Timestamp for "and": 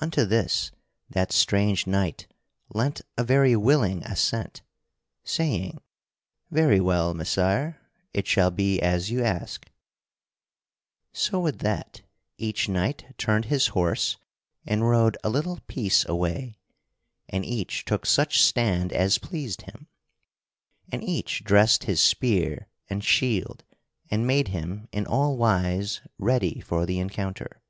14.66-14.88, 17.28-17.44, 20.90-21.00, 22.90-23.04, 24.10-24.26